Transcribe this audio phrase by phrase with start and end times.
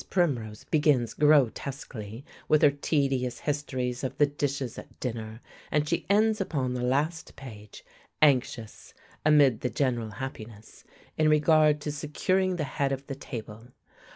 [0.09, 6.41] Primrose begins grotesquely, with her tedious histories of the dishes at dinner, and she ends
[6.41, 7.85] upon the last page,
[8.19, 10.83] anxious, amid the general happiness,
[11.19, 13.67] in regard to securing the head of the table.